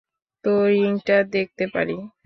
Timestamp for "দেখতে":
1.33-1.63